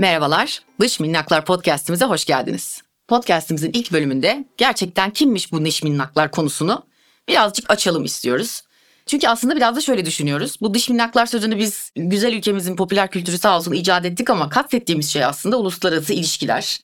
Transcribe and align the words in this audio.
Merhabalar, 0.00 0.60
Dış 0.80 1.00
Minnaklar 1.00 1.44
Podcast'imize 1.44 2.04
hoş 2.04 2.24
geldiniz. 2.24 2.82
Podcast'imizin 3.08 3.70
ilk 3.72 3.92
bölümünde 3.92 4.44
gerçekten 4.56 5.10
kimmiş 5.10 5.52
bu 5.52 5.64
dış 5.64 5.82
minnaklar 5.82 6.30
konusunu 6.30 6.86
birazcık 7.28 7.70
açalım 7.70 8.04
istiyoruz. 8.04 8.62
Çünkü 9.06 9.28
aslında 9.28 9.56
biraz 9.56 9.76
da 9.76 9.80
şöyle 9.80 10.06
düşünüyoruz. 10.06 10.56
Bu 10.60 10.74
dış 10.74 10.88
minnaklar 10.88 11.26
sözünü 11.26 11.58
biz 11.58 11.92
güzel 11.96 12.32
ülkemizin 12.32 12.76
popüler 12.76 13.10
kültürü 13.10 13.38
sağ 13.38 13.56
olsun 13.56 13.72
icat 13.72 14.04
ettik 14.04 14.30
ama 14.30 14.48
kastettiğimiz 14.48 15.10
şey 15.10 15.24
aslında 15.24 15.58
uluslararası 15.58 16.12
ilişkiler. 16.12 16.80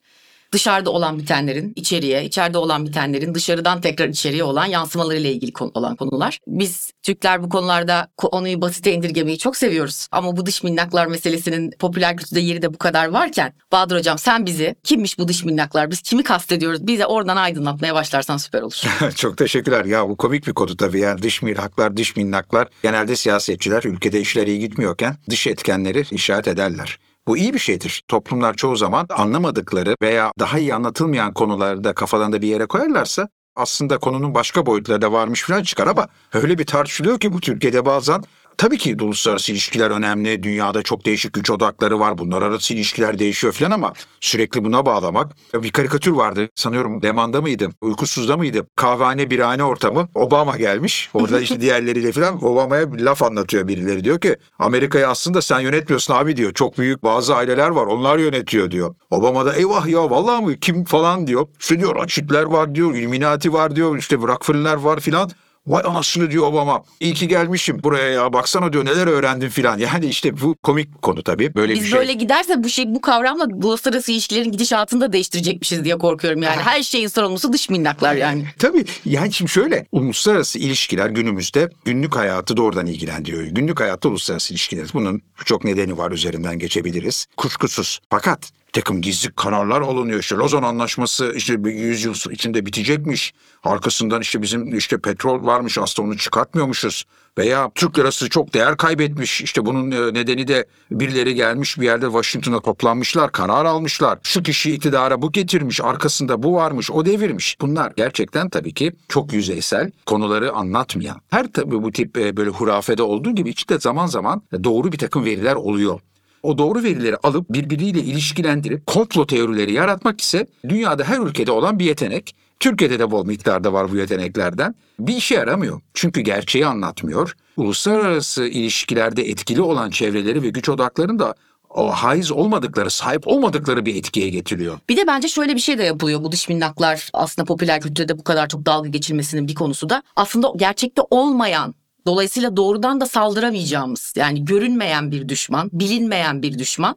Dışarıda 0.52 0.90
olan 0.90 1.18
bitenlerin 1.18 1.72
içeriye, 1.76 2.24
içeride 2.24 2.58
olan 2.58 2.86
bitenlerin 2.86 3.34
dışarıdan 3.34 3.80
tekrar 3.80 4.08
içeriye 4.08 4.44
olan 4.44 4.66
yansımalarıyla 4.66 5.30
ilgili 5.30 5.52
konu, 5.52 5.70
olan 5.74 5.96
konular. 5.96 6.38
Biz 6.46 6.90
Türkler 7.02 7.42
bu 7.42 7.48
konularda 7.48 8.08
konuyu 8.16 8.60
basite 8.60 8.92
indirgemeyi 8.92 9.38
çok 9.38 9.56
seviyoruz. 9.56 10.08
Ama 10.12 10.36
bu 10.36 10.46
dış 10.46 10.62
minnaklar 10.62 11.06
meselesinin 11.06 11.70
popüler 11.78 12.16
kültürde 12.16 12.40
yeri 12.40 12.62
de 12.62 12.74
bu 12.74 12.78
kadar 12.78 13.08
varken 13.08 13.52
Bahadır 13.72 13.98
Hocam 13.98 14.18
sen 14.18 14.46
bizi 14.46 14.76
kimmiş 14.84 15.18
bu 15.18 15.28
dış 15.28 15.44
minnaklar, 15.44 15.90
biz 15.90 16.02
kimi 16.02 16.22
kastediyoruz 16.22 16.86
bize 16.86 17.06
oradan 17.06 17.36
aydınlatmaya 17.36 17.94
başlarsan 17.94 18.36
süper 18.36 18.62
olur. 18.62 18.82
Çok 19.16 19.36
teşekkürler. 19.36 19.84
Ya 19.84 20.08
bu 20.08 20.16
komik 20.16 20.46
bir 20.46 20.52
konu 20.52 20.76
tabii. 20.76 21.00
Yani 21.00 21.22
dış 21.22 21.42
minnaklar, 21.42 21.96
dış 21.96 22.16
minnaklar 22.16 22.68
genelde 22.82 23.16
siyasetçiler 23.16 23.82
ülkede 23.82 24.20
işler 24.20 24.46
iyi 24.46 24.58
gitmiyorken 24.58 25.16
dış 25.30 25.46
etkenleri 25.46 26.04
işaret 26.10 26.48
ederler. 26.48 26.98
Bu 27.28 27.36
iyi 27.36 27.54
bir 27.54 27.58
şeydir. 27.58 28.02
Toplumlar 28.08 28.54
çoğu 28.54 28.76
zaman 28.76 29.06
anlamadıkları 29.10 29.96
veya 30.02 30.32
daha 30.38 30.58
iyi 30.58 30.74
anlatılmayan 30.74 31.34
konuları 31.34 31.84
da 31.84 31.94
kafalarında 31.94 32.42
bir 32.42 32.48
yere 32.48 32.66
koyarlarsa 32.66 33.28
aslında 33.56 33.98
konunun 33.98 34.34
başka 34.34 34.66
boyutları 34.66 35.02
da 35.02 35.12
varmış 35.12 35.42
falan 35.42 35.62
çıkar 35.62 35.86
ama 35.86 36.08
öyle 36.32 36.58
bir 36.58 36.66
tartışılıyor 36.66 37.20
ki 37.20 37.32
bu 37.32 37.40
Türkiye'de 37.40 37.86
bazen 37.86 38.22
Tabii 38.58 38.78
ki 38.78 38.96
uluslararası 39.00 39.52
ilişkiler 39.52 39.90
önemli. 39.90 40.42
Dünyada 40.42 40.82
çok 40.82 41.06
değişik 41.06 41.32
güç 41.32 41.50
odakları 41.50 42.00
var. 42.00 42.18
Bunlar 42.18 42.42
arası 42.42 42.74
ilişkiler 42.74 43.18
değişiyor 43.18 43.52
falan 43.52 43.70
ama 43.70 43.92
sürekli 44.20 44.64
buna 44.64 44.86
bağlamak. 44.86 45.32
Bir 45.54 45.70
karikatür 45.70 46.10
vardı. 46.10 46.48
Sanıyorum 46.54 47.02
Leman'da 47.02 47.40
mıydı? 47.40 47.68
Uykusuzda 47.80 48.36
mıydı? 48.36 48.66
Kahvehane 48.76 49.30
birhane 49.30 49.64
ortamı. 49.64 50.08
Obama 50.14 50.56
gelmiş. 50.56 51.10
Orada 51.14 51.40
işte 51.40 51.60
diğerleriyle 51.60 52.12
falan 52.12 52.44
Obama'ya 52.44 52.92
bir 52.92 53.00
laf 53.00 53.22
anlatıyor 53.22 53.68
birileri. 53.68 54.04
Diyor 54.04 54.20
ki 54.20 54.36
Amerika'yı 54.58 55.08
aslında 55.08 55.42
sen 55.42 55.60
yönetmiyorsun 55.60 56.14
abi 56.14 56.36
diyor. 56.36 56.52
Çok 56.52 56.78
büyük 56.78 57.02
bazı 57.02 57.34
aileler 57.36 57.68
var. 57.68 57.86
Onlar 57.86 58.18
yönetiyor 58.18 58.70
diyor. 58.70 58.94
Obama 59.10 59.46
da 59.46 59.54
eyvah 59.54 59.86
ya 59.86 60.10
vallahi 60.10 60.44
mı 60.44 60.56
kim 60.60 60.84
falan 60.84 61.26
diyor. 61.26 61.46
İşte 61.60 61.78
diyor 61.78 61.96
Açitler 61.96 62.42
var 62.42 62.74
diyor. 62.74 62.94
Illuminati 62.94 63.52
var 63.52 63.76
diyor. 63.76 63.98
İşte 63.98 64.16
Rockefeller 64.16 64.74
var 64.74 65.00
filan. 65.00 65.30
Vay 65.66 65.82
anasını 65.86 66.30
diyor 66.30 66.46
Obama. 66.46 66.82
İyi 67.00 67.14
ki 67.14 67.28
gelmişim 67.28 67.82
buraya 67.82 68.08
ya 68.10 68.32
baksana 68.32 68.72
diyor 68.72 68.84
neler 68.84 69.06
öğrendim 69.06 69.48
filan. 69.48 69.78
Yani 69.78 70.06
işte 70.06 70.40
bu 70.40 70.56
komik 70.62 71.02
konu 71.02 71.22
tabii. 71.22 71.54
Böyle 71.54 71.74
Biz 71.74 71.82
bir 71.82 71.86
şey. 71.88 71.98
böyle 71.98 72.12
giderse 72.12 72.64
bu 72.64 72.68
şey 72.68 72.94
bu 72.94 73.00
kavramla 73.00 73.44
uluslararası 73.62 74.12
ilişkilerin 74.12 74.52
gidişatını 74.52 75.00
da 75.00 75.12
değiştirecekmişiz 75.12 75.84
diye 75.84 75.98
korkuyorum 75.98 76.42
yani. 76.42 76.62
Her 76.62 76.82
şeyin 76.82 77.08
sorumlusu 77.08 77.52
dış 77.52 77.70
minnaklar 77.70 78.14
yani. 78.14 78.44
Tabii 78.58 78.84
yani 79.04 79.32
şimdi 79.32 79.50
şöyle 79.50 79.86
uluslararası 79.92 80.58
ilişkiler 80.58 81.10
günümüzde 81.10 81.68
günlük 81.84 82.16
hayatı 82.16 82.56
doğrudan 82.56 82.86
ilgilendiriyor. 82.86 83.42
Günlük 83.42 83.80
hayatta 83.80 84.08
uluslararası 84.08 84.52
ilişkiler 84.54 84.86
bunun 84.94 85.22
çok 85.44 85.64
nedeni 85.64 85.98
var 85.98 86.10
üzerinden 86.10 86.58
geçebiliriz. 86.58 87.26
Kuşkusuz. 87.36 88.00
Fakat 88.10 88.50
takım 88.76 89.00
gizli 89.00 89.30
kararlar 89.32 89.80
alınıyor. 89.80 90.20
İşte 90.20 90.34
Lozan 90.34 90.62
Anlaşması 90.62 91.32
işte 91.36 91.64
bir 91.64 91.72
yüzyıl 91.72 92.14
içinde 92.30 92.66
bitecekmiş. 92.66 93.34
Arkasından 93.64 94.20
işte 94.20 94.42
bizim 94.42 94.76
işte 94.76 94.98
petrol 94.98 95.46
varmış 95.46 95.78
aslında 95.78 96.08
onu 96.08 96.16
çıkartmıyormuşuz. 96.16 97.04
Veya 97.38 97.70
Türk 97.74 97.98
lirası 97.98 98.30
çok 98.30 98.54
değer 98.54 98.76
kaybetmiş. 98.76 99.40
İşte 99.40 99.66
bunun 99.66 99.90
e, 99.90 100.14
nedeni 100.14 100.48
de 100.48 100.66
birileri 100.90 101.34
gelmiş 101.34 101.80
bir 101.80 101.84
yerde 101.84 102.06
Washington'a 102.06 102.60
toplanmışlar, 102.60 103.32
karar 103.32 103.64
almışlar. 103.64 104.18
Şu 104.22 104.42
kişi 104.42 104.72
iktidara 104.74 105.22
bu 105.22 105.32
getirmiş, 105.32 105.80
arkasında 105.80 106.42
bu 106.42 106.54
varmış, 106.54 106.90
o 106.90 107.06
devirmiş. 107.06 107.56
Bunlar 107.60 107.92
gerçekten 107.96 108.48
tabii 108.48 108.74
ki 108.74 108.92
çok 109.08 109.32
yüzeysel 109.32 109.90
konuları 110.06 110.52
anlatmayan. 110.52 111.20
Her 111.30 111.52
tabii 111.52 111.82
bu 111.82 111.92
tip 111.92 112.18
e, 112.18 112.36
böyle 112.36 112.50
hurafede 112.50 113.02
olduğu 113.02 113.34
gibi 113.34 113.50
içinde 113.50 113.78
zaman 113.78 114.06
zaman 114.06 114.42
doğru 114.64 114.92
bir 114.92 114.98
takım 114.98 115.24
veriler 115.24 115.54
oluyor. 115.54 116.00
O 116.46 116.58
doğru 116.58 116.82
verileri 116.82 117.16
alıp 117.16 117.50
birbiriyle 117.50 118.00
ilişkilendirip 118.00 118.86
komplo 118.86 119.26
teorileri 119.26 119.72
yaratmak 119.72 120.20
ise 120.20 120.46
dünyada 120.68 121.04
her 121.04 121.18
ülkede 121.18 121.52
olan 121.52 121.78
bir 121.78 121.84
yetenek. 121.84 122.36
Türkiye'de 122.60 122.98
de 122.98 123.10
bol 123.10 123.26
miktarda 123.26 123.72
var 123.72 123.92
bu 123.92 123.96
yeteneklerden. 123.96 124.74
Bir 124.98 125.16
işe 125.16 125.34
yaramıyor. 125.34 125.80
Çünkü 125.94 126.20
gerçeği 126.20 126.66
anlatmıyor. 126.66 127.36
Uluslararası 127.56 128.46
ilişkilerde 128.46 129.22
etkili 129.22 129.60
olan 129.62 129.90
çevreleri 129.90 130.42
ve 130.42 130.48
güç 130.48 130.68
odaklarını 130.68 131.18
da 131.18 131.34
o 131.70 131.90
haiz 131.90 132.32
olmadıkları, 132.32 132.90
sahip 132.90 133.28
olmadıkları 133.28 133.86
bir 133.86 133.96
etkiye 133.96 134.28
getiriyor. 134.28 134.78
Bir 134.88 134.96
de 134.96 135.06
bence 135.06 135.28
şöyle 135.28 135.54
bir 135.54 135.60
şey 135.60 135.78
de 135.78 135.82
yapılıyor 135.82 136.22
bu 136.22 136.32
dış 136.32 136.48
minnaklar 136.48 137.10
aslında 137.12 137.46
popüler 137.46 137.80
kültürde 137.80 138.18
bu 138.18 138.24
kadar 138.24 138.48
çok 138.48 138.66
dalga 138.66 138.88
geçilmesinin 138.88 139.48
bir 139.48 139.54
konusu 139.54 139.90
da 139.90 140.02
aslında 140.16 140.52
gerçekte 140.56 141.02
olmayan 141.10 141.74
Dolayısıyla 142.06 142.56
doğrudan 142.56 143.00
da 143.00 143.06
saldıramayacağımız 143.06 144.12
yani 144.16 144.44
görünmeyen 144.44 145.10
bir 145.10 145.28
düşman, 145.28 145.70
bilinmeyen 145.72 146.42
bir 146.42 146.58
düşman. 146.58 146.96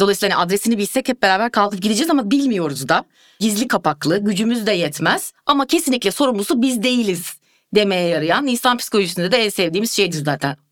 Dolayısıyla 0.00 0.36
hani 0.36 0.44
adresini 0.46 0.78
bilsek 0.78 1.08
hep 1.08 1.22
beraber 1.22 1.50
kalkıp 1.50 1.82
gideceğiz 1.82 2.10
ama 2.10 2.30
bilmiyoruz 2.30 2.88
da. 2.88 3.04
Gizli 3.40 3.68
kapaklı, 3.68 4.18
gücümüz 4.18 4.66
de 4.66 4.72
yetmez 4.72 5.32
ama 5.46 5.66
kesinlikle 5.66 6.10
sorumlusu 6.10 6.62
biz 6.62 6.82
değiliz 6.82 7.36
demeye 7.74 8.08
yarayan 8.08 8.46
insan 8.46 8.76
psikolojisinde 8.76 9.32
de 9.32 9.36
en 9.36 9.48
sevdiğimiz 9.48 9.92
şeydir 9.92 10.24
zaten. 10.24 10.63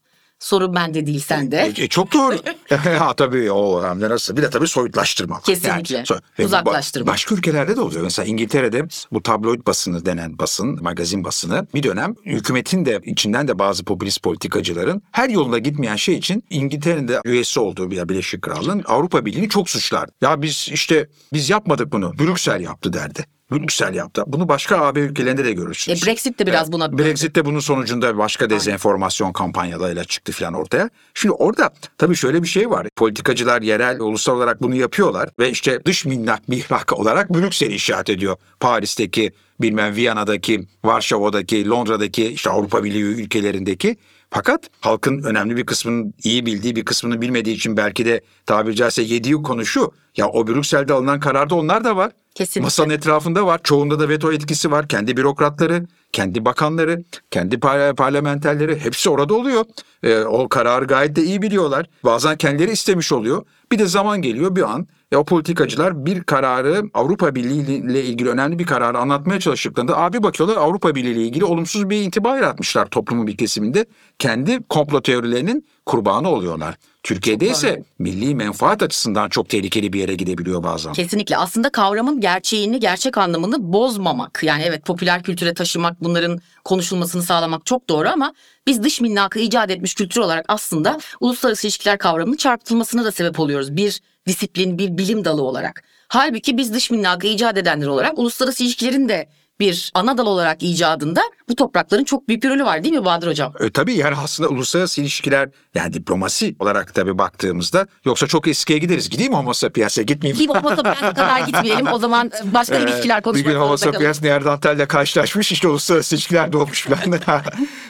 Sorun 0.43 0.75
bende 0.75 1.07
değil 1.07 1.21
sende. 1.21 1.73
E, 1.77 1.85
e, 1.85 1.89
çok 1.89 2.13
doğru. 2.13 2.37
ha 2.99 3.15
tabii 3.17 3.53
o 3.53 3.85
hem 3.85 4.01
de 4.01 4.11
nasıl. 4.11 4.37
Bir 4.37 4.43
de 4.43 4.51
tabii 4.51 4.69
soyutlaştırmak. 4.69 5.45
Kesinlikle. 5.45 5.97
Yani, 5.97 6.07
so- 6.07 6.45
Uzaklaştırmak. 6.45 7.15
Başka 7.15 7.35
ülkelerde 7.35 7.77
de 7.77 7.81
oluyor. 7.81 8.03
Mesela 8.03 8.27
İngiltere'de 8.27 8.87
bu 9.13 9.23
tabloid 9.23 9.67
basını 9.67 10.07
denen 10.07 10.39
basın, 10.39 10.83
magazin 10.83 11.25
basını 11.25 11.67
bir 11.75 11.83
dönem 11.83 12.15
hükümetin 12.25 12.85
de 12.85 13.01
içinden 13.05 13.49
de 13.49 13.59
bazı 13.59 13.85
popülist 13.85 14.23
politikacıların 14.23 15.03
her 15.13 15.29
yoluna 15.29 15.59
gitmeyen 15.59 15.97
şey 15.97 16.15
için 16.15 16.45
İngiltere'nin 16.51 17.09
de 17.09 17.21
üyesi 17.25 17.61
olduğu 17.61 17.91
bir 17.91 18.09
Birleşik 18.09 18.43
Krallığın 18.43 18.83
Avrupa 18.87 19.27
Birliği'ni 19.27 19.49
çok 19.49 19.71
suçlar. 19.71 20.09
Ya 20.21 20.43
biz 20.43 20.69
işte 20.73 21.09
biz 21.33 21.51
yapmadık 21.51 21.93
bunu. 21.93 22.19
Brüksel 22.19 22.61
yaptı 22.61 22.93
derdi. 22.93 23.27
Brüksel 23.53 23.95
yaptı. 23.95 24.25
Bunu 24.27 24.49
başka 24.49 24.79
AB 24.79 25.01
ülkelerinde 25.01 25.45
de 25.45 25.53
görürsünüz. 25.53 26.03
E, 26.03 26.07
Brexit 26.07 26.39
de 26.39 26.47
biraz 26.47 26.73
buna 26.73 26.99
Brexit 26.99 27.37
de 27.37 27.45
bunun 27.45 27.61
sonucunda 27.61 28.19
başka 28.19 28.51
dezenformasyon 28.51 29.33
kampanyalarıyla 29.33 30.05
çıktı 30.05 30.33
falan 30.33 30.55
ortaya. 30.55 30.91
Şimdi 31.15 31.33
orada 31.33 31.71
tabii 31.99 32.17
şöyle 32.17 32.43
bir 32.43 32.49
şey 32.49 32.71
var. 32.71 32.87
Politikacılar 32.97 33.63
yerel, 33.63 34.01
ulusal 34.01 34.37
olarak 34.37 34.63
bunu 34.63 34.75
yapıyorlar 34.75 35.29
ve 35.39 35.51
işte 35.51 35.85
dış 35.85 36.05
minnak 36.05 36.49
mihrak 36.49 36.93
olarak 36.93 37.35
Brüksel'i 37.35 37.75
işaret 37.75 38.11
ediyor. 38.11 38.37
Paris'teki, 38.61 39.33
bilmem 39.61 39.97
Viyana'daki, 39.97 40.67
Varşova'daki, 40.85 41.69
Londra'daki, 41.69 42.27
işte 42.27 42.51
Avrupa 42.51 42.85
Birliği 42.85 43.03
ülkelerindeki 43.03 43.97
fakat 44.31 44.71
halkın 44.81 45.23
önemli 45.23 45.57
bir 45.57 45.67
kısmının 45.67 46.15
iyi 46.25 46.47
bildiği 46.47 46.77
bir 46.77 46.85
kısmını 46.85 47.21
bilmediği 47.21 47.55
için 47.55 47.77
belki 47.77 48.07
de 48.07 48.21
tabiri 48.47 48.77
caizse 48.77 49.03
yediği 49.03 49.35
konu 49.35 49.67
şu. 49.67 49.93
Ya 50.17 50.29
o 50.29 50.47
Brüksel'de 50.47 50.93
alınan 50.93 51.21
kararda 51.21 51.55
onlar 51.55 51.85
da 51.85 51.97
var. 51.97 52.13
Kesinlikle. 52.35 52.67
Masanın 52.67 52.91
etrafında 52.91 53.47
var. 53.47 53.61
Çoğunda 53.65 54.01
da 54.01 54.09
veto 54.09 54.33
etkisi 54.33 54.71
var. 54.71 54.89
Kendi 54.89 55.17
bürokratları, 55.17 55.87
kendi 56.13 56.45
bakanları, 56.45 57.05
kendi 57.31 57.55
par- 57.57 57.95
parlamenterleri 57.95 58.81
hepsi 58.81 59.11
orada 59.11 59.35
oluyor. 59.35 59.65
Ee, 60.03 60.19
o 60.21 60.49
kararı 60.49 60.85
gayet 60.85 61.17
de 61.17 61.23
iyi 61.25 61.43
biliyorlar. 61.43 61.87
Bazen 62.05 62.37
kendileri 62.37 62.71
istemiş 62.71 63.13
oluyor. 63.13 63.43
Bir 63.73 63.79
de 63.79 63.87
zaman 63.87 64.23
geliyor 64.23 64.57
bir 64.57 64.63
an. 64.63 64.87
E, 65.13 65.17
o 65.17 65.25
politikacılar 65.25 66.07
bir 66.07 66.23
kararı 66.23 66.83
Avrupa 66.95 67.35
Birliği 67.35 67.77
ile 67.77 68.05
ilgili 68.05 68.29
önemli 68.29 68.59
bir 68.59 68.67
kararı 68.67 68.99
anlatmaya 68.99 69.41
çalıştıklarında 69.41 69.99
abi 69.99 70.23
bakıyorlar 70.23 70.57
Avrupa 70.57 70.95
Birliği 70.95 71.13
ile 71.13 71.23
ilgili 71.23 71.45
olumsuz 71.45 71.91
bir 71.91 72.03
intiba 72.03 72.37
yaratmışlar 72.37 72.87
toplumun 72.87 73.27
bir 73.27 73.37
kesiminde. 73.37 73.87
Kendi 74.19 74.63
komplo 74.69 75.01
teorilerinin 75.03 75.67
kurbanı 75.87 76.29
oluyorlar. 76.29 76.75
Türkiye'de 77.03 77.47
Çok 77.47 77.57
ise 77.57 77.83
milli 77.99 78.35
menfaat 78.35 78.83
açısından 78.83 79.29
çok 79.29 79.49
tehlikeli 79.49 79.93
bir 79.93 80.01
yere 80.01 80.15
gidebiliyor 80.15 80.63
bazen. 80.63 80.93
Kesinlikle. 80.93 81.37
Aslında 81.37 81.71
kavramın 81.71 82.21
gerçeğini, 82.21 82.81
gerçek 82.81 83.19
anlamını 83.19 83.73
bozmamak. 83.73 84.41
Yani 84.43 84.63
evet 84.63 84.85
popüler 84.85 85.23
kültüre 85.23 85.55
taşımak, 85.55 86.05
bunların 86.05 86.41
konuşulmasını 86.65 87.23
sağlamak 87.23 87.67
çok 87.67 87.89
doğru 87.89 88.09
ama 88.09 88.35
biz 88.67 88.83
dış 88.83 89.01
minnakı 89.01 89.39
icat 89.39 89.71
etmiş 89.71 89.95
kültür 89.95 90.21
olarak 90.21 90.45
aslında 90.49 90.99
uluslararası 91.21 91.67
ilişkiler 91.67 91.99
kavramının 91.99 92.37
çarpıtılmasına 92.37 93.05
da 93.05 93.13
sebep 93.13 93.41
oluyoruz. 93.41 93.77
Bir 93.77 94.01
disiplin, 94.27 94.79
bir 94.79 94.99
bilim 94.99 95.25
dalı 95.25 95.43
olarak. 95.43 95.83
Halbuki 96.09 96.57
biz 96.57 96.75
dış 96.75 96.91
minnakı 96.91 97.27
icat 97.27 97.59
edenler 97.59 97.87
olarak 97.87 98.19
uluslararası 98.19 98.65
ilişkilerin 98.65 99.09
de 99.09 99.29
bir 99.61 99.91
ana 99.95 100.19
dal 100.19 100.27
olarak 100.27 100.63
icadında 100.63 101.21
bu 101.49 101.55
toprakların 101.55 102.05
çok 102.05 102.29
büyük 102.29 102.43
bir 102.43 102.51
rolü 102.51 102.65
var 102.65 102.85
değil 102.85 102.95
mi 102.95 103.05
Bahadır 103.05 103.29
Hocam? 103.29 103.53
E, 103.61 103.71
tabii 103.71 103.95
yani 103.95 104.17
aslında 104.17 104.49
uluslararası 104.49 105.01
ilişkiler 105.01 105.49
yani 105.75 105.93
diplomasi 105.93 106.57
olarak 106.59 106.95
tabii 106.95 107.19
baktığımızda 107.19 107.87
yoksa 108.05 108.27
çok 108.27 108.49
eskiye 108.49 108.79
gideriz. 108.79 109.11
Gideyim 109.11 109.33
mi 109.33 109.39
Homo 109.39 109.55
sapiens'e 109.55 110.03
gitmeyeyim. 110.03 110.47
Ki 110.47 110.49
Homo 110.49 110.77
sapiens 110.77 111.01
kadar 111.01 111.41
gitmeyelim. 111.41 111.87
O 111.87 111.99
zaman 111.99 112.31
başka 112.55 112.79
ilişkiler 112.79 113.19
Bir 113.19 113.23
konuşmak 113.23 113.53
gün 113.53 113.61
Homo 113.61 113.77
sapiens 113.77 114.23
Neandertal'le 114.23 114.87
karşılaşmış 114.87 115.53
işte 115.53 115.69
uluslararası 115.69 116.15
ilişkiler 116.15 116.53
de 116.53 116.57
olmuş 116.57 116.87
falan. 116.87 117.21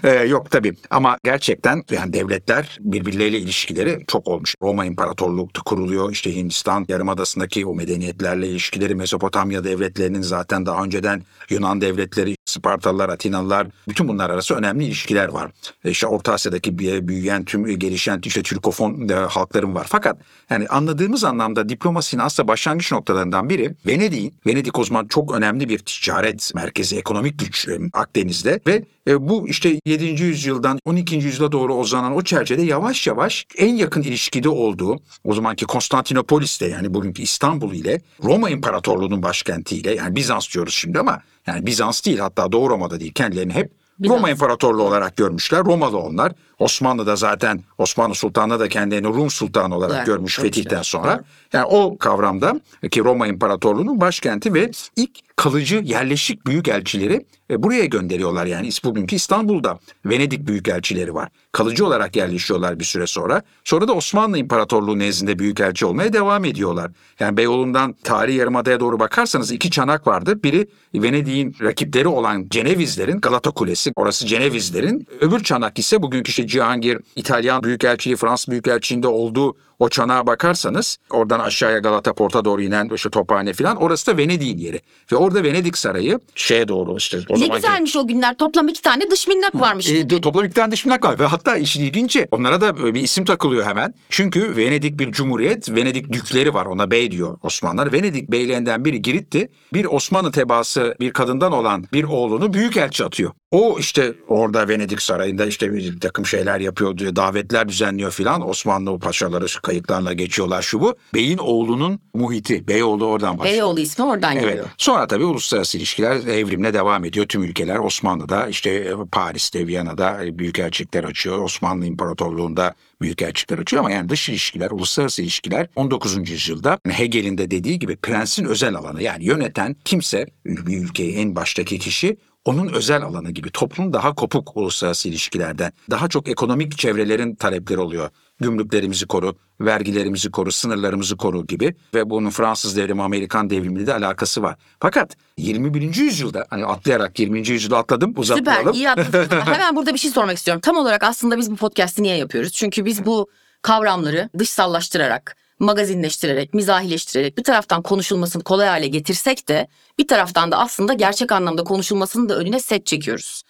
Ee, 0.05 0.11
yok 0.29 0.51
tabii 0.51 0.75
ama 0.91 1.19
gerçekten 1.25 1.83
yani 1.91 2.13
devletler 2.13 2.79
birbirleriyle 2.81 3.39
ilişkileri 3.39 4.05
çok 4.07 4.29
olmuş. 4.29 4.55
Roma 4.63 4.85
İmparatorluğu 4.85 5.49
kuruluyor 5.65 6.13
işte 6.13 6.37
Hindistan 6.37 6.87
Yarımadası'ndaki 6.89 7.67
o 7.67 7.75
medeniyetlerle 7.75 8.49
ilişkileri 8.49 8.95
Mezopotamya 8.95 9.65
devletlerinin 9.65 10.23
zaten 10.23 10.67
daha 10.67 10.85
önceden 10.85 11.23
Yunan 11.51 11.81
devletleri 11.81 12.37
Spartalılar, 12.45 13.09
Atinalılar 13.43 13.67
bütün 13.89 14.09
bunlar 14.09 14.31
arası 14.31 14.55
önemli 14.55 14.85
ilişkiler 14.85 15.29
var. 15.29 15.50
E 15.85 15.91
İşte 15.91 16.06
Orta 16.06 16.33
Asya'daki 16.33 16.79
büyüyen 16.79 17.44
tüm 17.44 17.79
gelişen 17.79 18.21
işte 18.25 18.43
Türkofon 18.43 19.09
e, 19.09 19.15
halkların 19.15 19.75
var. 19.75 19.87
Fakat 19.89 20.19
yani 20.50 20.67
anladığımız 20.69 21.25
anlamda 21.25 21.69
diplomasinin 21.69 22.23
aslında 22.23 22.49
başlangıç 22.49 22.93
noktalarından 22.93 23.49
biri 23.49 23.75
Venedik'in. 23.87 24.35
Venedik 24.47 24.79
o 24.79 24.85
zaman 24.85 25.06
çok 25.06 25.35
önemli 25.35 25.69
bir 25.69 25.79
ticaret 25.79 26.55
merkezi, 26.55 26.97
ekonomik 26.97 27.39
güç 27.39 27.69
e, 27.69 27.79
Akdeniz'de 27.93 28.61
ve 28.67 28.85
e, 29.09 29.29
bu 29.29 29.49
işte 29.49 29.81
7. 29.87 30.05
yüzyıldan 30.05 30.79
12. 30.85 31.17
yüzyıla 31.17 31.53
doğru 31.53 31.75
uzanan 31.75 32.17
o 32.17 32.23
çerçevede 32.23 32.62
yavaş 32.62 33.06
yavaş 33.06 33.47
en 33.59 33.75
yakın 33.75 34.03
ilişkide 34.03 34.49
olduğu 34.49 35.00
o 35.25 35.35
zamanki 35.35 35.65
Konstantinopolis'te 35.65 36.69
yani 36.69 36.94
bugünkü 36.94 37.23
İstanbul 37.23 37.75
ile 37.75 38.00
Roma 38.25 38.50
İmparatorluğu'nun 38.50 39.23
başkentiyle 39.23 39.94
yani 39.94 40.17
Bizans 40.17 40.55
diyoruz 40.55 40.75
şimdi 40.75 40.99
ama 40.99 41.23
yani 41.47 41.67
Bizans 41.67 42.05
değil 42.05 42.19
hatta 42.19 42.53
Doğu 42.53 42.71
Roma'da 42.71 43.00
değil 43.00 43.12
kendilerini 43.12 43.53
hep 43.53 43.73
Bizans. 43.99 44.17
Roma 44.17 44.31
İmparatorluğu 44.31 44.83
olarak 44.83 45.17
görmüşler. 45.17 45.65
Romalı 45.65 45.99
onlar. 45.99 46.33
Osmanlı 46.59 47.06
da 47.06 47.17
zaten 47.17 47.65
Osmanlı 47.79 48.15
Sultanı 48.15 48.61
da 48.61 48.69
kendilerini 48.69 49.06
Rum 49.06 49.31
Sultanı 49.31 49.77
olarak 49.77 49.97
Evet, 49.97 50.06
görmüş 50.06 50.39
fetihten 50.39 50.83
sonra. 50.83 51.25
Yani 51.53 51.65
o 51.65 51.99
kavramda 51.99 52.61
ki 52.91 53.05
Roma 53.05 53.27
İmparatorluğu'nun 53.27 54.00
başkenti 54.00 54.55
ve 54.55 54.71
ilk 54.97 55.31
kalıcı 55.37 55.82
yerleşik 55.84 56.46
büyükelçileri 56.46 57.26
e, 57.50 57.62
buraya 57.62 57.84
gönderiyorlar. 57.84 58.46
Yani 58.46 58.69
bugünkü 58.84 59.17
İstanbul'da 59.17 59.79
Venedik 60.06 60.46
büyükelçileri 60.46 61.14
var. 61.14 61.29
Kalıcı 61.52 61.87
olarak 61.87 62.17
yerleşiyorlar 62.17 62.79
bir 62.79 62.84
süre 62.84 63.06
sonra. 63.06 63.43
Sonra 63.64 63.88
da 63.88 63.93
Osmanlı 63.93 64.38
İmparatorluğu 64.38 64.99
nezdinde 64.99 65.38
büyükelçi 65.38 65.87
olmaya 65.87 66.12
devam 66.12 66.44
ediyorlar. 66.44 66.90
Yani 67.20 67.37
Beyoğlu'ndan 67.37 67.93
tarihi 68.05 68.37
yarımadaya 68.37 68.81
doğru 68.81 69.00
bakarsanız 69.00 69.52
iki 69.52 69.70
çanak 69.70 70.06
vardı. 70.06 70.43
Biri 70.43 70.69
Venedik'in 70.94 71.56
rakipleri 71.62 72.08
olan 72.08 72.49
Cenevizlerin 72.49 73.20
Galata 73.20 73.50
Kulesi. 73.50 73.93
Orası 73.96 74.26
Cenevizlerin. 74.26 75.06
Öbür 75.20 75.43
çanak 75.43 75.79
ise 75.79 76.02
bugünkü 76.02 76.29
işte 76.29 76.46
Cihangir, 76.46 76.99
İtalyan 77.17 77.62
Büyükelçiliği, 77.62 78.17
Fransız 78.17 78.49
Büyükelçiliğinde 78.49 79.08
olduğu 79.08 79.56
o 79.82 79.88
çanağa 79.88 80.26
bakarsanız 80.26 80.99
oradan 81.11 81.40
aşağıya 81.40 81.79
Galata 81.79 82.12
Port'a 82.12 82.44
doğru 82.44 82.62
inen 82.62 82.90
işte 82.94 83.11
Tophane 83.11 83.52
falan 83.52 83.76
orası 83.76 84.06
da 84.06 84.17
Venedik'in 84.17 84.58
yeri. 84.58 84.81
Ve 85.12 85.17
orada 85.17 85.43
Venedik 85.44 85.79
Sarayı 85.79 86.20
şeye 86.34 86.69
doğru 86.69 86.96
işte 86.96 87.17
o 87.29 87.34
Ne 87.34 87.38
zamanki- 87.38 87.55
güzelmiş 87.55 87.96
o 87.96 88.06
günler. 88.06 88.37
Toplam 88.37 88.69
iki 88.69 88.82
tane 88.82 89.11
dış 89.11 89.29
minnak 89.29 89.55
varmış. 89.61 89.90
e, 89.90 90.11
de- 90.11 90.20
toplam 90.20 90.44
iki 90.44 90.55
tane 90.55 90.73
dış 90.73 90.84
minnak 90.84 91.05
var 91.05 91.19
ve 91.19 91.26
hatta 91.26 91.56
işin 91.56 91.82
ilginci 91.84 92.29
onlara 92.31 92.61
da 92.61 92.76
böyle 92.79 92.94
bir 92.94 93.00
isim 93.00 93.25
takılıyor 93.25 93.64
hemen. 93.67 93.94
Çünkü 94.08 94.56
Venedik 94.56 94.99
bir 94.99 95.12
cumhuriyet, 95.12 95.70
Venedik 95.70 96.12
dükleri 96.12 96.55
var 96.55 96.67
ona 96.67 96.90
bey 96.90 97.11
diyor 97.11 97.38
Osmanlılar. 97.43 97.93
Venedik 97.93 98.31
beylerinden 98.31 98.84
biri 98.84 99.02
Girit'ti. 99.02 99.49
Bir 99.75 99.84
Osmanlı 99.84 100.32
tebaası 100.32 100.94
bir 101.00 101.12
kadından 101.12 101.52
olan 101.52 101.84
bir 101.93 102.05
oğlunu 102.05 102.52
büyükelçi 102.52 103.05
atıyor. 103.05 103.31
O 103.53 103.77
işte 103.79 104.15
orada 104.29 104.69
Venedik 104.69 105.03
Sarayı'nda 105.03 105.47
işte 105.47 105.73
bir 105.73 106.01
takım 106.01 106.27
şeyler 106.27 106.61
yapıyor 106.61 106.99
diyor, 106.99 107.17
davetler 107.17 107.69
düzenliyor 107.69 108.11
filan. 108.13 108.49
Osmanlı 108.49 108.99
paşaları 108.99 109.47
kayıklarla 109.63 110.13
geçiyorlar 110.13 110.63
şu 110.63 110.81
bu. 110.81 110.97
Beyin 111.15 111.39
oğlunun 111.39 112.01
muhiti, 112.15 112.69
Beyoğlu 112.69 113.07
oradan 113.07 113.39
başlıyor. 113.39 113.57
Beyoğlu 113.57 113.81
ismi 113.81 114.05
oradan 114.05 114.33
Evet. 114.37 114.45
geliyor. 114.45 114.67
Sonra 114.79 115.07
tabii 115.07 115.25
uluslararası 115.25 115.79
ilişkiler 115.79 116.17
evrimle 116.17 116.75
devam 116.75 117.05
ediyor. 117.05 117.27
Tüm 117.27 117.43
ülkeler 117.43 117.79
Osmanlı'da 117.79 118.49
işte 118.49 118.71
e, 118.71 118.93
Paris'te, 119.13 119.67
Viyana'da 119.67 120.25
e, 120.25 120.39
büyükelçilikler 120.39 121.05
açıyor. 121.05 121.39
Osmanlı 121.39 121.87
İmparatorluğu'nda 121.87 122.75
büyükelçilikler 123.03 123.59
açıyor 123.59 123.81
ama 123.81 123.91
yani 123.91 124.09
dış 124.09 124.29
ilişkiler, 124.29 124.71
uluslararası 124.71 125.23
ilişkiler 125.23 125.67
19. 125.77 126.31
yüzyılda 126.31 126.79
Hegel'in 126.89 127.39
de 127.39 127.51
dediği 127.51 127.79
gibi 127.79 127.97
prensin 127.97 128.45
özel 128.45 128.75
alanı. 128.75 129.03
Yani 129.03 129.25
yöneten 129.25 129.77
kimse 129.85 130.27
bir 130.47 130.79
ülkeyi 130.79 131.15
en 131.15 131.37
baştaki 131.37 131.79
kişi 131.79 132.17
onun 132.44 132.69
özel 132.73 133.03
alanı 133.03 133.31
gibi 133.31 133.50
toplum 133.50 133.93
daha 133.93 134.15
kopuk 134.15 134.56
uluslararası 134.56 135.09
ilişkilerden. 135.09 135.73
Daha 135.91 136.09
çok 136.09 136.29
ekonomik 136.29 136.79
çevrelerin 136.79 137.35
talepleri 137.35 137.81
oluyor. 137.81 138.11
Gümrüklerimizi 138.41 139.06
koru, 139.06 139.37
vergilerimizi 139.61 140.31
koru, 140.31 140.53
sınırlarımızı 140.53 141.17
koru 141.17 141.47
gibi 141.47 141.75
ve 141.94 142.11
bunun 142.11 142.31
Fransız 142.31 142.77
devrimi, 142.77 143.03
Amerikan 143.03 143.50
devrimiyle 143.50 143.87
de 143.87 143.94
alakası 143.94 144.43
var. 144.43 144.56
Fakat 144.81 145.17
21. 145.39 145.94
yüzyılda 145.94 146.47
hani 146.50 146.67
atlayarak 146.67 147.19
20. 147.19 147.49
yüzyılı 147.49 147.79
atladım 147.79 148.15
uzatmayalım. 148.17 148.75
Süper 148.75 148.79
iyi 148.79 148.91
atladın. 149.06 149.41
Hemen 149.41 149.77
burada 149.77 149.94
bir 149.94 149.99
şey 149.99 150.11
sormak 150.11 150.37
istiyorum. 150.37 150.61
Tam 150.61 150.77
olarak 150.77 151.03
aslında 151.03 151.39
biz 151.39 151.50
bu 151.50 151.56
podcast'i 151.56 152.03
niye 152.03 152.17
yapıyoruz? 152.17 152.53
Çünkü 152.53 152.85
biz 152.85 153.06
bu 153.06 153.29
kavramları 153.62 154.29
dışsallaştırarak, 154.39 155.37
magazinleştirerek, 155.62 156.55
mizahileştirerek 156.55 157.38
bir 157.38 157.44
taraftan 157.44 157.82
konuşulmasını 157.82 158.43
kolay 158.43 158.69
hale 158.69 158.87
getirsek 158.87 159.49
de 159.49 159.69
bir 159.99 160.09
taraftan 160.09 160.53
da 160.53 160.59
aslında 160.59 160.93
gerçek 160.93 161.32
anlamda 161.32 161.64
konuşulmasının 161.64 162.29
da 162.29 162.37
önüne 162.37 162.61
set 162.61 162.87
çekiyoruz. 162.87 163.43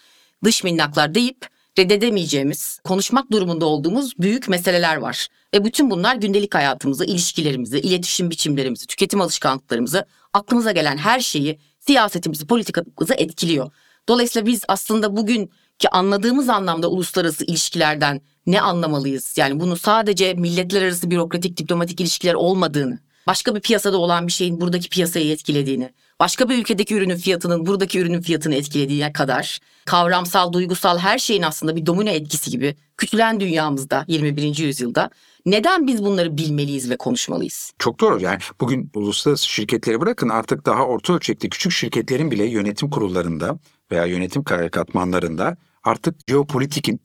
Dış 0.44 0.64
minnaklar 0.64 1.14
deyip 1.14 1.46
reddedemeyeceğimiz, 1.78 2.80
konuşmak 2.84 3.32
durumunda 3.32 3.66
olduğumuz 3.66 4.18
büyük 4.18 4.48
meseleler 4.48 4.96
var. 4.96 5.28
Ve 5.54 5.64
bütün 5.64 5.90
bunlar 5.90 6.16
gündelik 6.16 6.54
hayatımızı, 6.54 7.04
ilişkilerimizi, 7.04 7.80
iletişim 7.80 8.30
biçimlerimizi, 8.30 8.86
tüketim 8.86 9.20
alışkanlıklarımızı, 9.20 10.06
aklımıza 10.32 10.72
gelen 10.72 10.96
her 10.96 11.20
şeyi, 11.20 11.58
siyasetimizi, 11.78 12.46
politikamızı 12.46 13.14
etkiliyor. 13.14 13.70
Dolayısıyla 14.08 14.46
biz 14.46 14.62
aslında 14.68 15.16
bugün 15.16 15.50
ki 15.78 15.88
anladığımız 15.88 16.48
anlamda 16.48 16.90
uluslararası 16.90 17.44
ilişkilerden 17.44 18.20
ne 18.46 18.60
anlamalıyız? 18.60 19.34
Yani 19.38 19.60
bunu 19.60 19.76
sadece 19.76 20.34
milletler 20.34 20.82
arası 20.82 21.10
bürokratik 21.10 21.56
diplomatik 21.56 22.00
ilişkiler 22.00 22.34
olmadığını, 22.34 22.98
başka 23.26 23.54
bir 23.54 23.60
piyasada 23.60 23.98
olan 23.98 24.26
bir 24.26 24.32
şeyin 24.32 24.60
buradaki 24.60 24.88
piyasayı 24.88 25.32
etkilediğini, 25.32 25.92
başka 26.20 26.48
bir 26.48 26.58
ülkedeki 26.58 26.94
ürünün 26.94 27.16
fiyatının 27.16 27.66
buradaki 27.66 27.98
ürünün 27.98 28.20
fiyatını 28.20 28.54
etkilediğine 28.54 29.12
kadar 29.12 29.58
kavramsal, 29.84 30.52
duygusal 30.52 30.98
her 30.98 31.18
şeyin 31.18 31.42
aslında 31.42 31.76
bir 31.76 31.86
domino 31.86 32.10
etkisi 32.10 32.50
gibi 32.50 32.76
küçülen 32.96 33.40
dünyamızda 33.40 34.04
21. 34.08 34.58
yüzyılda 34.58 35.10
neden 35.46 35.86
biz 35.86 36.04
bunları 36.04 36.36
bilmeliyiz 36.38 36.90
ve 36.90 36.96
konuşmalıyız? 36.96 37.72
Çok 37.78 38.00
doğru 38.00 38.20
yani 38.20 38.38
bugün 38.60 38.90
uluslararası 38.94 39.48
şirketleri 39.48 40.00
bırakın 40.00 40.28
artık 40.28 40.66
daha 40.66 40.86
orta 40.86 41.12
ölçekli 41.12 41.48
küçük 41.48 41.72
şirketlerin 41.72 42.30
bile 42.30 42.44
yönetim 42.44 42.90
kurullarında 42.90 43.58
veya 43.90 44.06
yönetim 44.06 44.44
katmanlarında 44.44 45.56
artık 45.84 46.14
jeopolitikin 46.28 47.00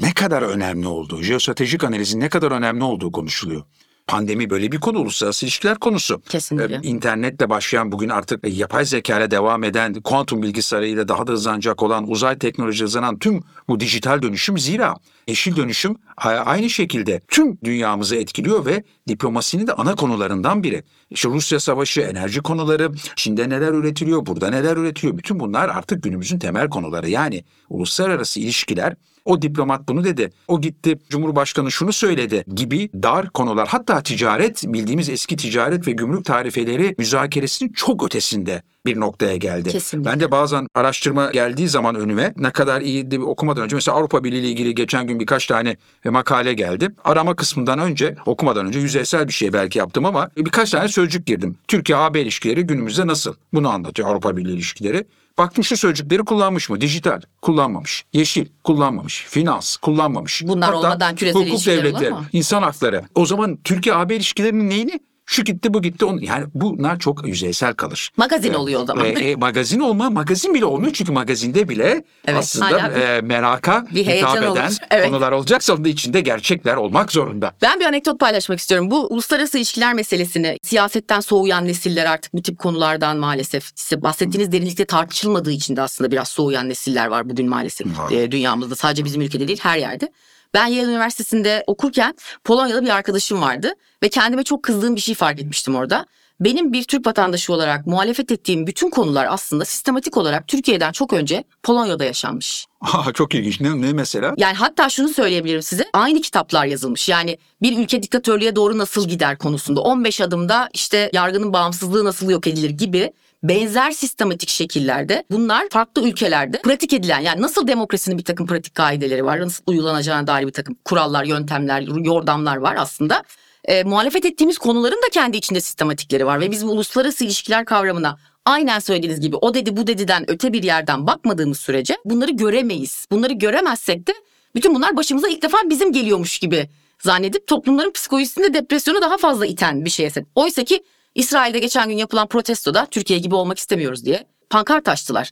ne 0.00 0.14
kadar 0.14 0.42
önemli 0.42 0.86
olduğu, 0.86 1.22
jeostratejik 1.22 1.84
analizin 1.84 2.20
ne 2.20 2.28
kadar 2.28 2.50
önemli 2.50 2.84
olduğu 2.84 3.12
konuşuluyor. 3.12 3.62
Pandemi 4.06 4.50
böyle 4.50 4.72
bir 4.72 4.78
konu, 4.78 4.98
uluslararası 4.98 5.46
ilişkiler 5.46 5.78
konusu. 5.78 6.22
Kesinlikle. 6.28 6.74
Ee, 6.74 6.80
İnternetle 6.82 7.50
başlayan 7.50 7.92
bugün 7.92 8.08
artık 8.08 8.56
yapay 8.56 8.84
zeka 8.84 9.18
ile 9.18 9.30
devam 9.30 9.64
eden, 9.64 9.94
kuantum 9.94 10.42
bilgisayarıyla 10.42 11.08
daha 11.08 11.26
da 11.26 11.32
hızlanacak 11.32 11.82
olan, 11.82 12.10
uzay 12.10 12.38
teknoloji 12.38 12.84
hızlanan 12.84 13.18
tüm 13.18 13.42
bu 13.68 13.80
dijital 13.80 14.22
dönüşüm 14.22 14.58
zira 14.58 14.94
yeşil 15.28 15.56
dönüşüm 15.56 15.96
aynı 16.44 16.70
şekilde 16.70 17.20
tüm 17.28 17.58
dünyamızı 17.64 18.16
etkiliyor 18.16 18.66
ve 18.66 18.84
diplomasinin 19.08 19.66
de 19.66 19.72
ana 19.72 19.94
konularından 19.94 20.62
biri. 20.62 20.82
İşte 21.10 21.28
Rusya 21.28 21.60
savaşı, 21.60 22.00
enerji 22.00 22.40
konuları, 22.40 22.92
Çin'de 23.16 23.48
neler 23.48 23.72
üretiliyor, 23.72 24.26
burada 24.26 24.50
neler 24.50 24.76
üretiliyor. 24.76 25.18
Bütün 25.18 25.40
bunlar 25.40 25.68
artık 25.68 26.02
günümüzün 26.02 26.38
temel 26.38 26.68
konuları. 26.68 27.10
Yani 27.10 27.44
uluslararası 27.68 28.40
ilişkiler 28.40 28.94
o 29.24 29.42
diplomat 29.42 29.88
bunu 29.88 30.04
dedi. 30.04 30.30
O 30.48 30.60
gitti 30.60 30.98
Cumhurbaşkanı 31.08 31.70
şunu 31.70 31.92
söyledi 31.92 32.44
gibi 32.54 32.90
dar 33.02 33.30
konular. 33.30 33.68
Hatta 33.68 34.02
ticaret 34.02 34.62
bildiğimiz 34.66 35.08
eski 35.08 35.36
ticaret 35.36 35.88
ve 35.88 35.92
gümrük 35.92 36.24
tarifeleri 36.24 36.94
müzakeresinin 36.98 37.72
çok 37.72 38.04
ötesinde 38.04 38.62
bir 38.86 39.00
noktaya 39.00 39.36
geldi. 39.36 39.68
Kesinlikle. 39.68 40.10
Ben 40.10 40.20
de 40.20 40.30
bazen 40.30 40.66
araştırma 40.74 41.30
geldiği 41.30 41.68
zaman 41.68 41.94
önüme 41.94 42.34
ne 42.36 42.50
kadar 42.50 42.80
iyiydi 42.80 43.18
okumadan 43.18 43.64
önce 43.64 43.76
mesela 43.76 43.96
Avrupa 43.96 44.24
Birliği 44.24 44.40
ile 44.40 44.48
ilgili 44.48 44.74
geçen 44.74 45.06
gün 45.06 45.20
birkaç 45.20 45.46
tane 45.46 45.76
makale 46.04 46.54
geldi. 46.54 46.88
Arama 47.04 47.36
kısmından 47.36 47.78
önce 47.78 48.16
okumadan 48.26 48.66
önce 48.66 48.78
yüzeysel 48.78 49.28
bir 49.28 49.32
şey 49.32 49.52
belki 49.52 49.78
yaptım 49.78 50.04
ama 50.04 50.30
birkaç 50.36 50.70
tane 50.70 50.88
sözcük 50.88 51.26
girdim. 51.26 51.56
Türkiye-AB 51.68 52.20
ilişkileri 52.20 52.62
günümüzde 52.62 53.06
nasıl? 53.06 53.34
Bunu 53.54 53.68
anlatıyor 53.68 54.08
Avrupa 54.08 54.36
Birliği 54.36 54.54
ilişkileri. 54.54 55.04
Baktım 55.38 55.64
şu 55.64 55.76
sözcükleri 55.76 56.22
kullanmış 56.24 56.70
mı? 56.70 56.80
Dijital 56.80 57.20
kullanmamış. 57.42 58.04
Yeşil 58.12 58.46
kullanmamış. 58.64 59.24
Finans 59.28 59.76
kullanmamış. 59.76 60.42
Bunlar 60.44 60.72
olmadan 60.72 61.16
küresel 61.16 61.48
hukuk 61.48 62.10
mu? 62.10 62.24
insan 62.32 62.62
hakları. 62.62 63.04
O 63.14 63.26
zaman 63.26 63.58
Türkiye-AB 63.64 64.16
ilişkilerinin 64.16 64.70
neyini 64.70 65.00
Şu 65.26 65.44
gitti 65.44 65.74
bu 65.74 65.82
gitti. 65.82 66.04
Onu, 66.04 66.24
yani 66.24 66.44
bunlar 66.54 66.98
çok 66.98 67.26
yüzeysel 67.28 67.74
kalır. 67.74 68.10
Magazin 68.16 68.54
oluyor 68.54 68.80
o 68.82 68.86
zaman. 68.86 69.06
E, 69.06 69.08
e, 69.08 69.36
magazin 69.36 69.80
olma 69.80 70.10
magazin 70.10 70.54
bile 70.54 70.64
olmuyor 70.64 70.92
çünkü 70.92 71.12
magazinde 71.12 71.68
bile 71.68 72.04
Evet, 72.26 72.38
aslında 72.38 72.90
bir- 72.96 73.00
e, 73.00 73.20
meraka 73.20 73.86
bir 73.94 74.06
hitap 74.06 74.42
olur. 74.42 74.52
eden 74.56 74.72
Evet. 74.90 75.06
konular 75.08 75.32
olacaksa 75.32 75.74
onun 75.74 75.84
içinde 75.84 76.20
gerçekler 76.20 76.76
olmak 76.76 77.12
zorunda. 77.12 77.52
Ben 77.62 77.80
bir 77.80 77.84
anekdot 77.84 78.20
paylaşmak 78.20 78.58
istiyorum. 78.58 78.90
Bu 78.90 79.06
uluslararası 79.06 79.58
ilişkiler 79.58 79.94
meselesini 79.94 80.58
siyasetten 80.62 81.20
soğuyan 81.20 81.66
nesiller 81.66 82.06
artık 82.06 82.34
bu 82.34 82.42
tip 82.42 82.58
konulardan 82.58 83.16
maalesef 83.16 83.70
size 83.74 84.02
bahsettiğiniz 84.02 84.52
derinlikte 84.52 84.84
tartışılmadığı 84.84 85.50
için 85.52 85.76
de 85.76 85.82
aslında 85.82 86.10
biraz 86.10 86.28
soğuyan 86.28 86.68
nesiller 86.68 87.06
var 87.06 87.30
bugün 87.30 87.48
maalesef 87.48 87.86
e, 88.10 88.30
dünyamızda. 88.30 88.74
Sadece 88.76 89.04
bizim 89.04 89.22
ülkede 89.22 89.48
değil 89.48 89.60
her 89.62 89.78
yerde. 89.78 90.12
Ben 90.54 90.66
Yale 90.66 90.90
Üniversitesi'nde 90.90 91.64
okurken 91.66 92.14
Polonyalı 92.44 92.82
bir 92.84 92.88
arkadaşım 92.88 93.42
vardı 93.42 93.74
ve 94.02 94.08
kendime 94.08 94.42
çok 94.42 94.62
kızdığım 94.62 94.96
bir 94.96 95.00
şey 95.00 95.14
fark 95.14 95.40
etmiştim 95.40 95.76
orada. 95.76 96.06
Benim 96.40 96.72
bir 96.72 96.84
Türk 96.84 97.06
vatandaşı 97.06 97.52
olarak 97.52 97.86
muhalefet 97.86 98.32
ettiğim 98.32 98.66
bütün 98.66 98.90
konular 98.90 99.26
aslında 99.30 99.64
sistematik 99.64 100.16
olarak 100.16 100.48
Türkiye'den 100.48 100.92
çok 100.92 101.12
önce 101.12 101.44
Polonya'da 101.62 102.04
yaşanmış. 102.04 102.66
Aa, 102.80 103.12
çok 103.12 103.34
ilginç. 103.34 103.60
Ne, 103.60 103.80
ne 103.80 103.92
mesela? 103.92 104.34
Yani 104.36 104.54
hatta 104.54 104.88
şunu 104.88 105.08
söyleyebilirim 105.08 105.62
size. 105.62 105.84
Aynı 105.92 106.20
kitaplar 106.20 106.66
yazılmış. 106.66 107.08
Yani 107.08 107.38
bir 107.62 107.78
ülke 107.78 108.02
diktatörlüğe 108.02 108.56
doğru 108.56 108.78
nasıl 108.78 109.08
gider 109.08 109.38
konusunda. 109.38 109.80
15 109.80 110.20
adımda 110.20 110.68
işte 110.72 111.10
yargının 111.12 111.52
bağımsızlığı 111.52 112.04
nasıl 112.04 112.30
yok 112.30 112.46
edilir 112.46 112.70
gibi 112.70 113.12
benzer 113.44 113.90
sistematik 113.90 114.48
şekillerde 114.48 115.24
bunlar 115.30 115.68
farklı 115.70 116.08
ülkelerde 116.08 116.62
pratik 116.62 116.92
edilen 116.92 117.20
yani 117.20 117.42
nasıl 117.42 117.66
demokrasinin 117.66 118.18
bir 118.18 118.24
takım 118.24 118.46
pratik 118.46 118.74
kaideleri 118.74 119.24
var 119.24 119.40
nasıl 119.40 119.64
uygulanacağına 119.66 120.26
dair 120.26 120.46
bir 120.46 120.52
takım 120.52 120.76
kurallar, 120.84 121.24
yöntemler, 121.24 121.80
yordamlar 122.04 122.56
var 122.56 122.76
aslında. 122.78 123.22
E, 123.64 123.84
muhalefet 123.84 124.24
ettiğimiz 124.24 124.58
konuların 124.58 125.02
da 125.02 125.08
kendi 125.12 125.36
içinde 125.36 125.60
sistematikleri 125.60 126.26
var 126.26 126.40
ve 126.40 126.50
biz 126.50 126.66
bu 126.66 126.70
uluslararası 126.70 127.24
ilişkiler 127.24 127.64
kavramına 127.64 128.18
aynen 128.44 128.78
söylediğiniz 128.78 129.20
gibi 129.20 129.36
o 129.36 129.54
dedi 129.54 129.76
bu 129.76 129.86
dediden 129.86 130.30
öte 130.30 130.52
bir 130.52 130.62
yerden 130.62 131.06
bakmadığımız 131.06 131.58
sürece 131.58 131.96
bunları 132.04 132.30
göremeyiz. 132.30 133.06
Bunları 133.10 133.32
göremezsek 133.32 134.06
de 134.06 134.12
bütün 134.54 134.74
bunlar 134.74 134.96
başımıza 134.96 135.28
ilk 135.28 135.42
defa 135.42 135.58
bizim 135.70 135.92
geliyormuş 135.92 136.38
gibi 136.38 136.68
zannedip 136.98 137.46
toplumların 137.46 137.92
psikolojisinde 137.92 138.54
depresyonu 138.54 139.00
daha 139.00 139.18
fazla 139.18 139.46
iten 139.46 139.84
bir 139.84 139.90
şeye 139.90 140.10
sebep. 140.10 140.28
Oysa 140.34 140.64
ki 140.64 140.84
İsrail'de 141.14 141.58
geçen 141.58 141.88
gün 141.88 141.96
yapılan 141.96 142.26
protestoda 142.28 142.86
Türkiye 142.90 143.18
gibi 143.18 143.34
olmak 143.34 143.58
istemiyoruz 143.58 144.04
diye 144.04 144.26
pankart 144.50 144.88
açtılar. 144.88 145.30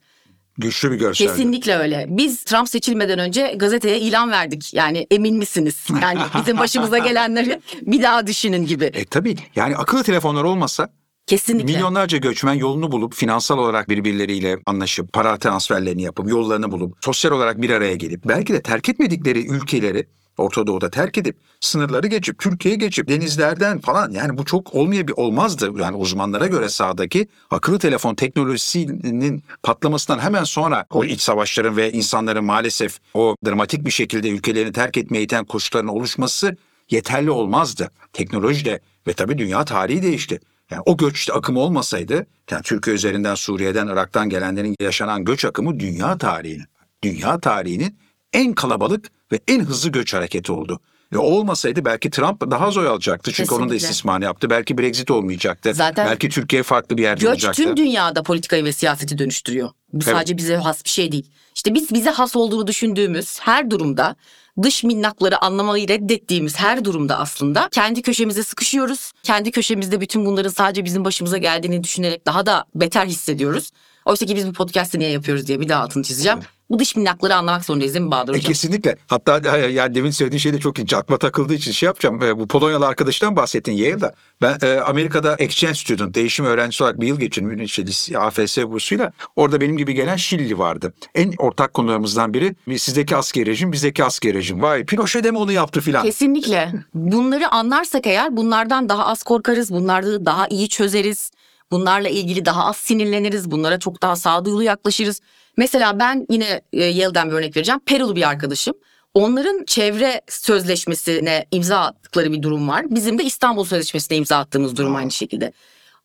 Güçlü 0.58 0.90
bir 0.92 0.96
görsel. 0.96 1.26
Kesinlikle 1.26 1.76
öyle. 1.76 2.06
Biz 2.08 2.44
Trump 2.44 2.68
seçilmeden 2.68 3.18
önce 3.18 3.54
gazeteye 3.56 3.98
ilan 4.00 4.30
verdik. 4.30 4.74
Yani 4.74 5.06
emin 5.10 5.36
misiniz? 5.36 5.86
Yani 6.02 6.20
bizim 6.36 6.58
başımıza 6.58 6.98
gelenleri 7.08 7.60
bir 7.82 8.02
daha 8.02 8.26
düşünün 8.26 8.66
gibi. 8.66 8.84
E 8.84 9.04
tabii 9.04 9.36
yani 9.56 9.76
akıllı 9.76 10.02
telefonlar 10.02 10.44
olmasa 10.44 10.88
Kesinlikle. 11.26 11.72
milyonlarca 11.72 12.18
göçmen 12.18 12.54
yolunu 12.54 12.92
bulup 12.92 13.14
finansal 13.14 13.58
olarak 13.58 13.88
birbirleriyle 13.88 14.58
anlaşıp 14.66 15.12
para 15.12 15.38
transferlerini 15.38 16.02
yapıp 16.02 16.28
yollarını 16.30 16.72
bulup 16.72 16.96
sosyal 17.00 17.32
olarak 17.32 17.62
bir 17.62 17.70
araya 17.70 17.94
gelip 17.94 18.24
belki 18.28 18.52
de 18.52 18.62
terk 18.62 18.88
etmedikleri 18.88 19.46
ülkeleri 19.46 20.06
Orta 20.38 20.66
Doğu'da 20.66 20.90
terk 20.90 21.18
edip 21.18 21.36
sınırları 21.60 22.06
geçip 22.06 22.38
Türkiye'ye 22.38 22.78
geçip 22.78 23.08
denizlerden 23.08 23.80
falan 23.80 24.10
yani 24.10 24.38
bu 24.38 24.44
çok 24.44 24.74
olmaya 24.74 25.08
bir 25.08 25.12
olmazdı. 25.16 25.70
Yani 25.78 25.96
uzmanlara 25.96 26.46
göre 26.46 26.68
sahadaki 26.68 27.28
akıllı 27.50 27.78
telefon 27.78 28.14
teknolojisinin 28.14 29.42
patlamasından 29.62 30.18
hemen 30.18 30.44
sonra 30.44 30.86
o 30.90 31.04
iç 31.04 31.20
savaşların 31.20 31.76
ve 31.76 31.92
insanların 31.92 32.44
maalesef 32.44 32.98
o 33.14 33.36
dramatik 33.46 33.86
bir 33.86 33.90
şekilde 33.90 34.30
ülkelerini 34.30 34.72
terk 34.72 34.96
etmeye 34.96 35.22
iten 35.22 35.44
koşulların 35.44 35.88
oluşması 35.88 36.56
yeterli 36.90 37.30
olmazdı. 37.30 37.90
Teknoloji 38.12 38.64
de 38.64 38.80
ve 39.06 39.12
tabii 39.12 39.38
dünya 39.38 39.64
tarihi 39.64 40.02
değişti. 40.02 40.40
Yani 40.70 40.82
o 40.86 40.96
göç 40.96 41.30
akımı 41.30 41.60
olmasaydı, 41.60 42.26
yani 42.50 42.62
Türkiye 42.62 42.96
üzerinden 42.96 43.34
Suriye'den, 43.34 43.86
Irak'tan 43.86 44.28
gelenlerin 44.28 44.76
yaşanan 44.80 45.24
göç 45.24 45.44
akımı 45.44 45.80
dünya 45.80 46.18
tarihinin, 46.18 46.66
dünya 47.02 47.40
tarihinin 47.40 47.98
en 48.32 48.52
kalabalık 48.52 49.10
ve 49.32 49.40
en 49.48 49.60
hızlı 49.60 49.90
göç 49.92 50.14
hareketi 50.14 50.52
oldu. 50.52 50.80
Ve 51.12 51.18
o 51.18 51.22
olmasaydı 51.22 51.84
belki 51.84 52.10
Trump 52.10 52.50
daha 52.50 52.70
zor 52.70 52.84
alacaktı. 52.84 53.32
Çünkü 53.32 53.54
onun 53.54 53.60
da 53.62 53.72
Kesinlikle. 53.72 53.86
istismarını 53.90 54.24
yaptı. 54.24 54.50
Belki 54.50 54.78
Brexit 54.78 55.10
olmayacaktı. 55.10 55.74
Zaten 55.74 56.06
belki 56.06 56.28
Türkiye 56.28 56.62
farklı 56.62 56.96
bir 56.96 57.02
yerde 57.02 57.20
Göç 57.20 57.30
olacaktı. 57.30 57.62
tüm 57.62 57.76
dünyada 57.76 58.22
politikayı 58.22 58.64
ve 58.64 58.72
siyaseti 58.72 59.18
dönüştürüyor. 59.18 59.68
Bu 59.92 60.04
Evet. 60.04 60.14
sadece 60.16 60.36
bize 60.36 60.56
has 60.56 60.84
bir 60.84 60.90
şey 60.90 61.12
değil. 61.12 61.30
İşte 61.54 61.74
biz 61.74 61.90
bize 61.94 62.10
has 62.10 62.36
olduğunu 62.36 62.66
düşündüğümüz 62.66 63.38
her 63.40 63.70
durumda 63.70 64.16
dış 64.62 64.84
minnakları 64.84 65.44
anlamayı 65.44 65.88
reddettiğimiz 65.88 66.56
her 66.58 66.84
durumda 66.84 67.18
aslında 67.18 67.68
kendi 67.72 68.02
köşemize 68.02 68.42
sıkışıyoruz. 68.42 69.12
Kendi 69.22 69.50
köşemizde 69.50 70.00
bütün 70.00 70.26
bunların 70.26 70.50
sadece 70.50 70.84
bizim 70.84 71.04
başımıza 71.04 71.38
geldiğini 71.38 71.84
düşünerek 71.84 72.26
daha 72.26 72.46
da 72.46 72.64
beter 72.74 73.06
hissediyoruz. 73.06 73.70
Oysa 74.04 74.26
ki 74.26 74.36
biz 74.36 74.46
bu 74.48 74.52
podcast'ı 74.52 74.98
niye 74.98 75.10
yapıyoruz 75.10 75.46
diye 75.46 75.60
bir 75.60 75.68
daha 75.68 75.82
altını 75.82 76.02
çizeceğim. 76.02 76.38
Bu 76.70 76.78
dış 76.78 76.96
minnakları 76.96 77.34
anlamak 77.34 77.64
zorundayız 77.64 77.94
değil 77.94 78.04
mi 78.04 78.10
Bahadır 78.10 78.34
E, 78.34 78.36
Hocam? 78.36 78.48
kesinlikle. 78.48 78.96
Hatta 79.06 79.58
e, 79.58 79.72
yani 79.72 79.94
demin 79.94 80.10
söylediğin 80.10 80.38
şey 80.38 80.52
de 80.52 80.58
çok 80.60 80.78
ilginç. 80.78 80.92
Aklıma 80.94 81.18
takıldığı 81.18 81.54
için 81.54 81.72
şey 81.72 81.86
yapacağım. 81.86 82.22
E, 82.22 82.38
bu 82.38 82.48
Polonyalı 82.48 82.86
arkadaştan 82.86 83.36
bahsettin 83.36 83.72
Yale'da. 83.72 84.14
Ben 84.42 84.58
e, 84.62 84.80
Amerika'da 84.80 85.34
exchange 85.38 85.74
student, 85.74 86.14
değişim 86.14 86.44
öğrencisi 86.44 86.84
olarak 86.84 87.00
bir 87.00 87.06
yıl 87.06 87.20
geçirdim. 87.20 87.62
İşte 87.62 88.18
AFS 88.18 88.58
bursuyla. 88.58 89.12
Orada 89.36 89.60
benim 89.60 89.76
gibi 89.76 89.94
gelen 89.94 90.16
Şili 90.16 90.58
vardı. 90.58 90.92
En 91.14 91.32
ortak 91.38 91.74
konularımızdan 91.74 92.34
biri 92.34 92.78
sizdeki 92.78 93.16
askeri 93.16 93.46
rejim, 93.46 93.72
bizdeki 93.72 94.04
askeri 94.04 94.34
rejim. 94.34 94.62
Vay 94.62 94.84
Pinochet 94.84 95.24
de 95.24 95.30
mi 95.30 95.38
onu 95.38 95.52
yaptı 95.52 95.80
filan. 95.80 96.02
Kesinlikle. 96.04 96.72
Bunları 96.94 97.48
anlarsak 97.48 98.06
eğer 98.06 98.36
bunlardan 98.36 98.88
daha 98.88 99.06
az 99.06 99.22
korkarız, 99.22 99.70
bunları 99.70 100.26
daha 100.26 100.48
iyi 100.48 100.68
çözeriz. 100.68 101.30
Bunlarla 101.72 102.08
ilgili 102.08 102.44
daha 102.44 102.64
az 102.64 102.76
sinirleniriz, 102.76 103.50
bunlara 103.50 103.78
çok 103.78 104.02
daha 104.02 104.16
sağduyulu 104.16 104.62
yaklaşırız. 104.62 105.20
Mesela 105.56 105.98
ben 105.98 106.26
yine 106.30 106.60
e, 106.72 106.84
Yale'den 106.84 107.30
bir 107.30 107.34
örnek 107.34 107.56
vereceğim. 107.56 107.80
Perulu 107.86 108.16
bir 108.16 108.28
arkadaşım. 108.28 108.74
Onların 109.14 109.64
çevre 109.64 110.20
sözleşmesine 110.28 111.46
imza 111.50 111.78
attıkları 111.78 112.32
bir 112.32 112.42
durum 112.42 112.68
var. 112.68 112.84
Bizim 112.90 113.18
de 113.18 113.24
İstanbul 113.24 113.64
Sözleşmesi'ne 113.64 114.16
imza 114.16 114.38
attığımız 114.38 114.76
durum 114.76 114.96
aynı 114.96 115.10
şekilde. 115.10 115.52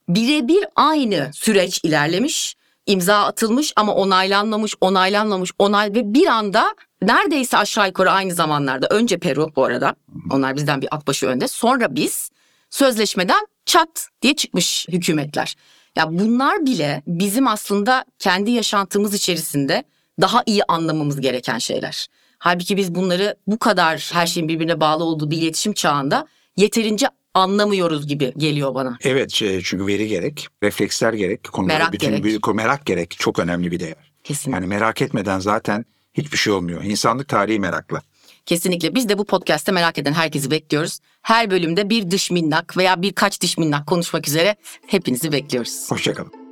Birebir 0.10 0.66
aynı 0.76 1.30
süreç 1.34 1.80
ilerlemiş, 1.84 2.56
imza 2.86 3.26
atılmış 3.26 3.74
ama 3.76 3.96
onaylanmamış, 3.96 4.76
onaylanmamış, 4.82 5.52
onay 5.60 5.94
ve 5.94 6.14
bir 6.14 6.28
anda 6.28 6.76
neredeyse 7.02 7.58
aşağı 7.58 7.88
yukarı 7.88 8.12
aynı 8.12 8.34
zamanlarda 8.34 8.88
önce 8.88 9.18
Peru 9.18 9.52
bu 9.56 9.64
arada. 9.64 9.96
Onlar 10.32 10.56
bizden 10.56 10.82
bir 10.82 10.88
at 10.96 11.08
başı 11.08 11.28
önde. 11.28 11.48
Sonra 11.48 11.96
biz 11.96 12.32
sözleşmeden 12.70 13.48
çat 13.68 14.08
diye 14.22 14.36
çıkmış 14.36 14.88
hükümetler. 14.92 15.56
Ya 15.96 16.08
bunlar 16.20 16.66
bile 16.66 17.02
bizim 17.08 17.48
aslında 17.48 18.06
kendi 18.20 18.52
yaşantımız 18.52 19.14
içerisinde 19.14 19.84
daha 20.22 20.44
iyi 20.46 20.62
anlamamız 20.68 21.22
gereken 21.22 21.58
şeyler. 21.58 22.08
Halbuki 22.40 22.78
biz 22.78 22.96
bunları 22.96 23.36
bu 23.48 23.60
kadar 23.60 24.10
her 24.14 24.28
şeyin 24.28 24.50
birbirine 24.50 24.80
bağlı 24.80 25.04
olduğu 25.04 25.32
bir 25.32 25.38
iletişim 25.38 25.74
çağında 25.74 26.28
yeterince 26.58 27.08
anlamıyoruz 27.34 28.08
gibi 28.08 28.34
geliyor 28.38 28.76
bana. 28.76 28.98
Evet 29.04 29.32
şey, 29.32 29.62
çünkü 29.64 29.88
veri 29.88 30.08
gerek, 30.08 30.48
refleksler 30.64 31.14
gerek, 31.14 31.44
konuları 31.52 31.78
Merak 31.78 31.94
bütün 31.94 32.10
gerek. 32.10 32.24
bir- 32.24 32.54
merak 32.54 32.86
gerek 32.86 33.16
çok 33.20 33.40
önemli 33.40 33.72
bir 33.72 33.80
değer. 33.80 34.12
Kesinlikle. 34.24 34.56
Yani 34.56 34.68
merak 34.68 35.02
etmeden 35.02 35.40
zaten 35.40 35.86
hiçbir 36.14 36.38
şey 36.38 36.54
olmuyor. 36.54 36.84
İnsanlık 36.84 37.28
tarihi 37.28 37.60
merakla. 37.60 38.02
Kesinlikle. 38.48 38.96
Biz 38.96 39.10
de 39.10 39.18
bu 39.18 39.25
podcast'te 39.25 39.72
merak 39.72 39.98
eden 39.98 40.13
herkesi 40.13 40.51
bekliyoruz. 40.51 41.00
Her 41.22 41.51
bölümde 41.51 41.89
bir 41.89 42.12
dış 42.12 42.32
minnak 42.32 42.77
veya 42.77 43.01
birkaç 43.01 43.42
dış 43.42 43.58
minnak 43.58 43.88
konuşmak 43.88 44.27
üzere 44.27 44.56
hepinizi 44.88 45.32
bekliyoruz. 45.32 45.92
Hoşçakalın. 45.92 46.47